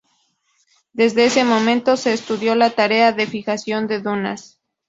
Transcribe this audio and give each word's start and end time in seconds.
Desde 0.93 1.25
ese 1.25 1.43
momento 1.43 1.95
se 1.95 2.11
estudió 2.13 2.55
la 2.55 2.71
tarea 2.71 3.11
de 3.11 3.27
fijación 3.27 3.85
de 3.87 3.99
dunas. 4.01 4.59